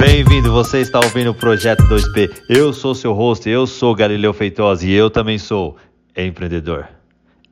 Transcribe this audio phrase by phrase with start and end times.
[0.00, 2.44] Bem-vindo, você está ouvindo o Projeto 2P.
[2.48, 5.76] Eu sou seu host, eu sou Galileu Feitosa e eu também sou
[6.16, 6.88] empreendedor.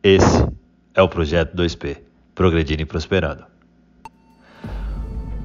[0.02, 0.48] Esse
[0.94, 1.98] é o Projeto 2P,
[2.34, 3.44] progredindo e prosperando.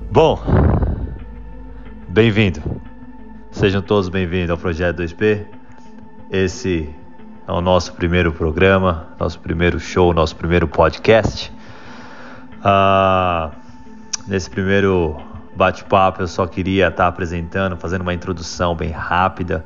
[0.09, 0.41] Bom,
[2.07, 2.61] bem-vindo.
[3.51, 5.45] Sejam todos bem-vindos ao Projeto 2P.
[6.31, 6.89] Esse
[7.45, 11.51] é o nosso primeiro programa, nosso primeiro show, nosso primeiro podcast.
[12.63, 13.51] Ah,
[14.25, 19.63] nesse primeiro bate-papo eu só queria estar apresentando, fazendo uma introdução bem rápida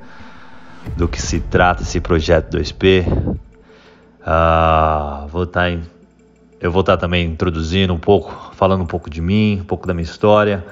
[0.96, 3.38] do que se trata esse projeto 2P.
[4.26, 5.82] Ah, vou estar em,
[6.60, 9.94] eu vou estar também introduzindo um pouco, falando um pouco de mim, um pouco da
[9.94, 10.66] minha história,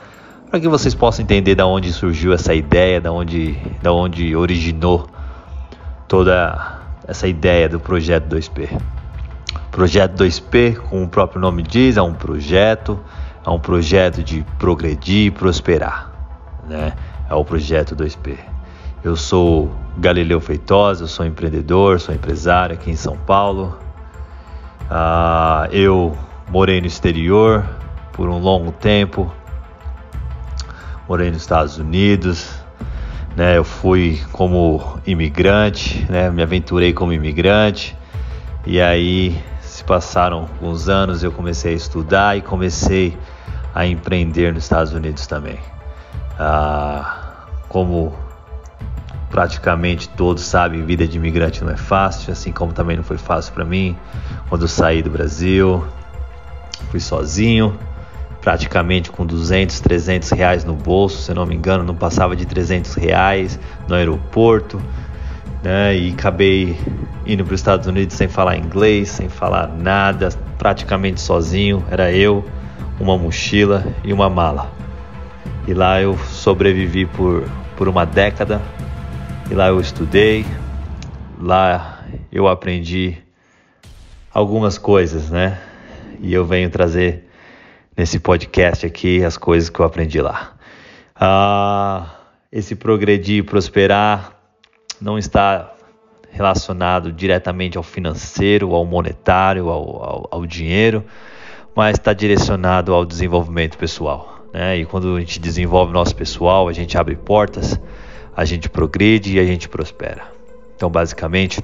[0.50, 5.08] para que vocês possam entender da onde surgiu essa ideia, da onde, da onde originou
[6.08, 8.70] toda essa ideia do projeto 2P.
[9.72, 13.00] Projeto 2P, como o próprio nome diz, é um projeto,
[13.46, 16.12] é um projeto de progredir e prosperar,
[16.68, 16.94] né?
[17.30, 18.38] É o projeto 2P.
[19.04, 23.78] Eu sou Galileu Feitosa, eu sou empreendedor, sou empresário aqui em São Paulo.
[24.90, 26.18] Ah, eu
[26.50, 27.64] morei no exterior
[28.14, 29.32] por um longo tempo,
[31.08, 32.52] morei nos Estados Unidos,
[33.36, 33.58] né?
[33.58, 36.32] Eu fui como imigrante, né?
[36.32, 37.96] Me aventurei como imigrante
[38.66, 39.40] e aí
[39.86, 43.18] passaram alguns anos eu comecei a estudar e comecei
[43.74, 45.60] a empreender nos Estados Unidos também.
[46.40, 48.14] Ah, como
[49.30, 53.54] praticamente todos sabem, vida de imigrante não é fácil, assim como também não foi fácil
[53.54, 53.98] para mim
[54.48, 55.86] quando eu saí do Brasil.
[56.90, 57.78] Fui sozinho,
[58.42, 62.94] praticamente com 200, 300 reais no bolso, se não me engano, não passava de 300
[62.96, 64.82] reais no aeroporto,
[65.66, 65.98] né?
[65.98, 66.78] E acabei
[67.26, 71.84] indo para os Estados Unidos sem falar inglês, sem falar nada, praticamente sozinho.
[71.90, 72.46] Era eu,
[73.00, 74.72] uma mochila e uma mala.
[75.68, 78.62] E lá eu sobrevivi por, por uma década.
[79.50, 80.46] E lá eu estudei,
[81.42, 82.00] lá
[82.32, 83.18] eu aprendi
[84.32, 85.60] algumas coisas, né?
[86.22, 87.28] E eu venho trazer
[87.98, 90.54] nesse podcast aqui as coisas que eu aprendi lá.
[91.16, 92.06] Ah,
[92.52, 94.35] esse progredir e prosperar
[95.02, 95.74] não está
[96.30, 101.04] relacionado diretamente ao financeiro, ao monetário, ao, ao, ao dinheiro,
[101.74, 104.40] mas está direcionado ao desenvolvimento pessoal.
[104.54, 104.78] Né?
[104.80, 107.80] E quando a gente desenvolve nosso pessoal, a gente abre portas,
[108.36, 110.24] a gente progride e a gente prospera.
[110.76, 111.62] Então, basicamente,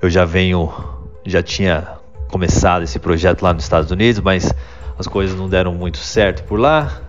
[0.00, 0.72] eu já venho,
[1.26, 1.98] já tinha
[2.30, 4.52] começado esse projeto lá nos Estados Unidos, mas
[4.98, 7.02] as coisas não deram muito certo por lá,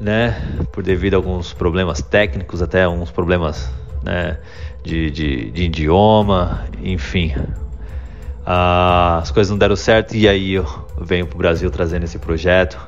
[0.00, 0.42] né?
[0.72, 3.70] Por devido a alguns problemas técnicos, até alguns problemas
[4.06, 4.38] né,
[4.82, 7.34] de, de, de idioma, enfim.
[8.44, 10.64] Ah, as coisas não deram certo e aí eu
[11.00, 12.78] venho para o Brasil trazendo esse projeto.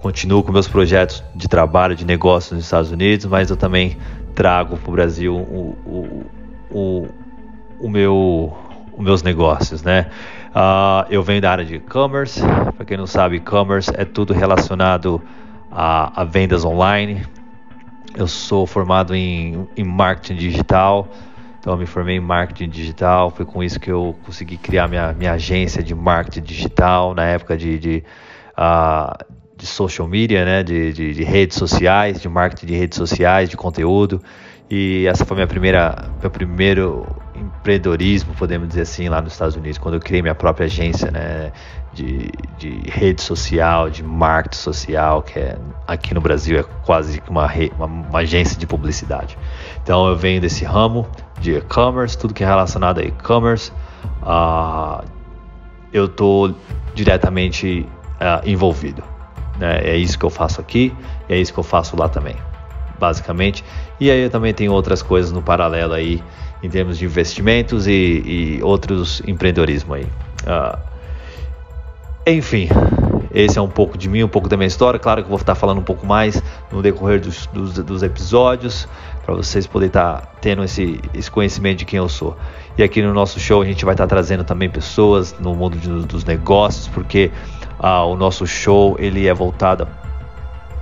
[0.00, 3.96] Continuo com meus projetos de trabalho, de negócio nos Estados Unidos, mas eu também
[4.34, 6.26] trago para o Brasil o,
[6.70, 7.08] o,
[7.80, 8.56] o, meu,
[8.92, 10.06] os meus negócios, né?
[10.50, 12.40] Uh, eu venho da área de e-commerce.
[12.76, 15.20] Para quem não sabe, e-commerce é tudo relacionado
[15.70, 17.24] a, a, vendas online.
[18.16, 21.08] Eu sou formado em, em marketing digital.
[21.58, 23.30] Então, eu me formei em marketing digital.
[23.30, 27.56] Foi com isso que eu consegui criar minha, minha agência de marketing digital na época
[27.56, 28.04] de, de,
[28.58, 29.24] uh,
[29.56, 30.62] de social media, né?
[30.62, 34.20] De, de, de, redes sociais, de marketing de redes sociais, de conteúdo.
[34.70, 39.78] E essa foi minha primeira, meu primeiro empreendedorismo, podemos dizer assim, lá nos Estados Unidos,
[39.78, 41.52] quando eu criei minha própria agência, né,
[41.92, 47.50] de, de rede social, de marketing social, que é aqui no Brasil é quase uma,
[47.76, 49.38] uma, uma agência de publicidade.
[49.82, 51.06] Então eu venho desse ramo
[51.40, 53.72] de e-commerce, tudo que é relacionado a e-commerce,
[54.22, 55.04] uh,
[55.92, 56.54] eu estou
[56.94, 57.86] diretamente
[58.20, 59.02] uh, envolvido.
[59.58, 59.80] Né?
[59.84, 60.92] É isso que eu faço aqui,
[61.28, 62.36] e é isso que eu faço lá também
[62.98, 63.64] basicamente.
[64.00, 66.22] E aí eu também tenho outras coisas no paralelo aí,
[66.62, 70.06] em termos de investimentos e, e outros empreendedorismo aí.
[70.46, 70.78] Uh,
[72.26, 72.68] enfim,
[73.34, 74.98] esse é um pouco de mim, um pouco da minha história.
[74.98, 78.88] Claro que eu vou estar falando um pouco mais no decorrer dos, dos, dos episódios,
[79.26, 82.36] para vocês poderem estar tendo esse, esse conhecimento de quem eu sou.
[82.78, 85.88] E aqui no nosso show a gente vai estar trazendo também pessoas no mundo de,
[86.06, 87.30] dos negócios, porque
[87.78, 89.86] uh, o nosso show ele é voltado a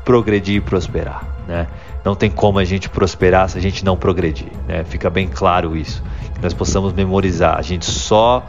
[0.05, 1.67] progredir e prosperar, né?
[2.05, 4.51] Não tem como a gente prosperar se a gente não progredir.
[4.67, 4.85] Né?
[4.85, 6.03] Fica bem claro isso.
[6.35, 7.57] Que nós possamos memorizar.
[7.57, 8.45] A gente só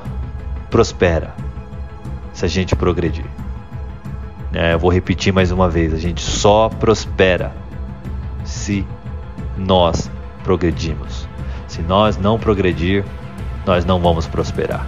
[0.69, 1.33] prospera
[2.33, 3.25] se a gente progredir.
[4.53, 7.51] É, eu vou repetir mais uma vez: a gente só prospera
[8.43, 8.85] se
[9.57, 10.09] nós
[10.43, 11.27] progredirmos.
[11.67, 13.03] Se nós não progredir,
[13.65, 14.85] nós não vamos prosperar.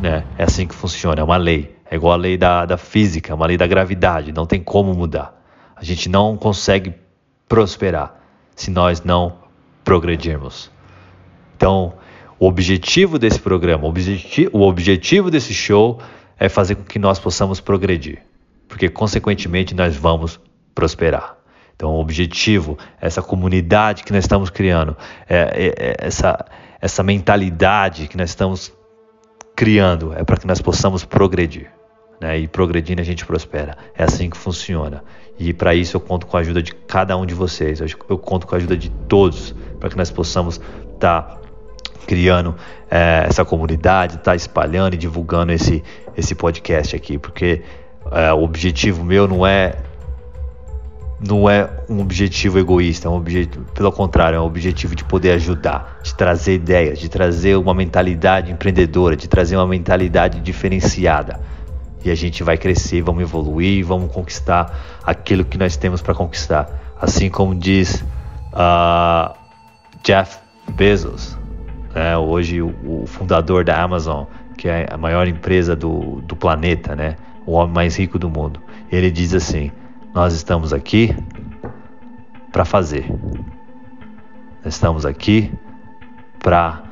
[0.00, 0.22] Né?
[0.36, 1.76] É assim que funciona, é uma lei.
[1.90, 5.37] É igual a lei da, da física, uma lei da gravidade, não tem como mudar.
[5.78, 6.94] A gente não consegue
[7.48, 8.20] prosperar
[8.54, 9.38] se nós não
[9.84, 10.70] progredirmos.
[11.56, 11.94] Então,
[12.38, 16.00] o objetivo desse programa, o, objeti o objetivo desse show
[16.38, 18.22] é fazer com que nós possamos progredir,
[18.68, 20.40] porque consequentemente nós vamos
[20.74, 21.36] prosperar.
[21.74, 24.96] Então, o objetivo, essa comunidade que nós estamos criando,
[25.28, 26.44] é, é, é essa,
[26.80, 28.72] essa mentalidade que nós estamos
[29.54, 31.70] criando, é para que nós possamos progredir.
[32.20, 32.38] Né?
[32.40, 33.76] E progredindo a gente prospera.
[33.94, 35.02] É assim que funciona.
[35.38, 37.80] E para isso eu conto com a ajuda de cada um de vocês.
[37.80, 40.60] Eu, eu conto com a ajuda de todos para que nós possamos
[40.94, 41.40] estar tá
[42.06, 42.56] criando
[42.90, 45.82] é, essa comunidade, estar tá espalhando e divulgando esse,
[46.16, 47.18] esse podcast aqui.
[47.18, 47.62] Porque
[48.10, 49.76] é, o objetivo meu não é
[51.20, 55.32] não é um objetivo egoísta, é um objetivo, pelo contrário, é um objetivo de poder
[55.32, 61.40] ajudar, de trazer ideias, de trazer uma mentalidade empreendedora, de trazer uma mentalidade diferenciada.
[62.04, 66.68] E a gente vai crescer, vamos evoluir, vamos conquistar aquilo que nós temos para conquistar.
[67.00, 68.04] Assim como diz
[68.52, 69.34] uh,
[70.02, 70.38] Jeff
[70.70, 71.36] Bezos,
[71.94, 74.24] né, hoje o, o, fundador da Amazon,
[74.56, 78.60] que é a maior empresa do, do planeta, né, o homem mais rico do mundo.
[78.90, 79.72] Ele diz assim:
[80.14, 81.14] nós estamos aqui
[82.52, 83.06] para fazer.
[84.64, 85.52] Nós estamos aqui
[86.38, 86.82] para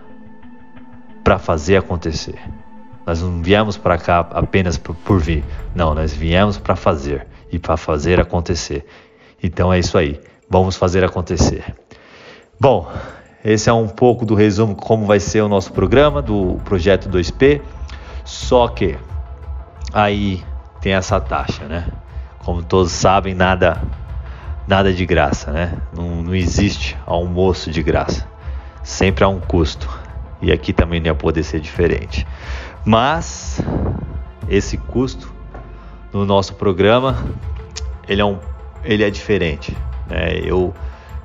[1.22, 2.38] para fazer acontecer.
[3.06, 5.44] Nós não viemos para cá apenas por, por, vir.
[5.74, 8.84] Não, nós viemos para fazer e para fazer acontecer.
[9.40, 10.20] Então é isso aí.
[10.50, 11.74] Vamos fazer acontecer.
[12.58, 12.90] Bom,
[13.44, 17.62] esse é um pouco do resumo como vai ser o nosso programa do projeto 2P.
[18.24, 18.98] Só que
[19.92, 20.42] aí
[20.80, 21.86] tem essa taxa, né?
[22.40, 23.80] Como todos sabem, nada
[24.66, 25.74] nada de graça, né?
[25.94, 28.26] Não, não existe almoço de graça.
[28.82, 29.88] Sempre há um custo.
[30.42, 32.26] E aqui também não ia poder ser diferente.
[32.86, 33.60] Mas
[34.48, 35.32] esse custo
[36.12, 37.18] no nosso programa
[38.08, 38.38] ele é, um,
[38.84, 39.76] ele é diferente.
[40.08, 40.38] Né?
[40.38, 40.72] Eu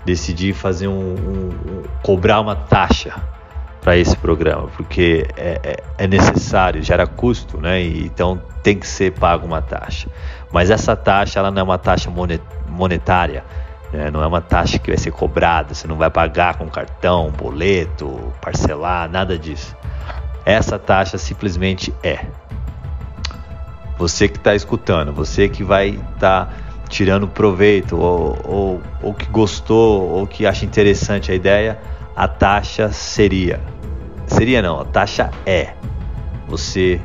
[0.03, 3.13] decidi fazer um, um, um cobrar uma taxa
[3.79, 7.81] para esse programa, porque é, é, é, necessário, gera custo, né?
[7.81, 10.07] Então tem que ser pago uma taxa.
[10.51, 12.11] Mas essa taxa ela não é uma taxa
[12.67, 13.43] monetária,
[13.91, 14.11] né?
[14.11, 18.31] não é uma taxa que vai ser cobrada, você não vai pagar com cartão, boleto,
[18.39, 19.75] parcelar, nada disso.
[20.45, 22.25] Essa taxa simplesmente é.
[23.97, 26.53] Você que está escutando, você que vai estar tá
[26.89, 31.79] tirando proveito, ou, ou, ou que gostou, ou que acha interessante a ideia,
[32.15, 33.61] a taxa seria.
[34.27, 35.73] Seria não, a taxa é
[36.47, 36.99] você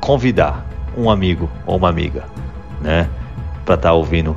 [0.00, 0.64] convidar
[0.96, 2.24] um amigo ou uma amiga,
[2.80, 3.08] né,
[3.64, 4.34] para estar tá ouvindo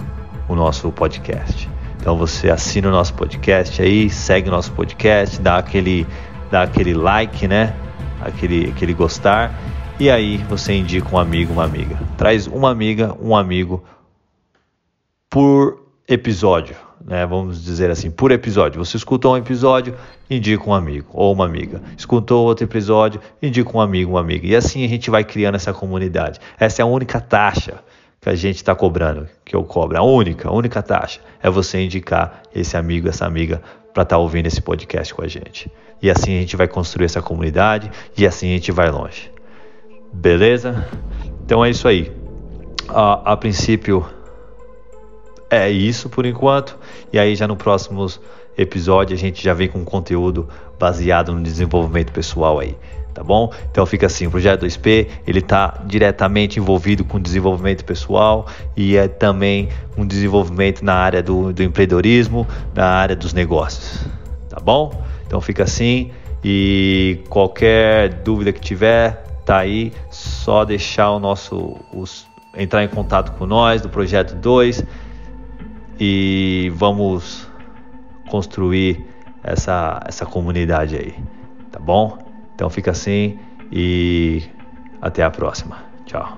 [0.47, 1.69] o nosso podcast.
[1.99, 6.07] Então você assina o nosso podcast aí, segue o nosso podcast, dá aquele,
[6.49, 7.73] dá aquele like, né?
[8.23, 9.53] Aquele, aquele gostar.
[9.99, 11.99] E aí você indica um amigo, uma amiga.
[12.17, 13.83] Traz uma amiga, um amigo
[15.29, 16.75] por episódio,
[17.05, 17.25] né?
[17.25, 18.83] Vamos dizer assim, por episódio.
[18.83, 19.95] Você escutou um episódio,
[20.29, 21.81] indica um amigo ou uma amiga.
[21.97, 24.47] Escutou outro episódio, indica um amigo, uma amiga.
[24.47, 26.39] E assim a gente vai criando essa comunidade.
[26.59, 27.83] Essa é a única taxa
[28.19, 31.83] que a gente está cobrando, que eu cobro, a única, a única taxa é você
[31.83, 33.63] indicar esse amigo, essa amiga
[33.93, 35.71] para estar tá ouvindo esse podcast com a gente.
[36.01, 39.31] E assim a gente vai construir essa comunidade e assim a gente vai longe.
[40.11, 40.87] Beleza?
[41.45, 42.11] Então é isso aí.
[42.87, 44.05] A, a princípio
[45.49, 46.77] é isso por enquanto.
[47.11, 48.07] E aí já no próximo
[48.57, 50.47] episódio a gente já vem com conteúdo
[50.79, 52.75] baseado no desenvolvimento pessoal aí
[53.13, 53.51] tá bom?
[53.69, 59.07] Então fica assim, o projeto 2P, ele está diretamente envolvido com desenvolvimento pessoal e é
[59.07, 64.05] também um desenvolvimento na área do, do empreendedorismo, na área dos negócios,
[64.49, 65.03] tá bom?
[65.25, 66.11] Então fica assim
[66.43, 72.25] e qualquer dúvida que tiver, tá aí, só deixar o nosso os,
[72.57, 74.83] entrar em contato com nós do projeto 2
[75.99, 77.47] e vamos
[78.31, 79.05] construir
[79.43, 81.13] essa essa comunidade aí,
[81.69, 82.17] tá bom?
[82.55, 83.37] Então fica assim
[83.69, 84.43] e
[85.01, 85.83] até a próxima.
[86.05, 86.37] Tchau.